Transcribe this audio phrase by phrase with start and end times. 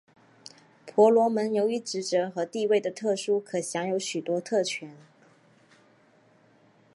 [0.83, 4.91] 婆罗门由于职责和地位的特殊可享有许多特权。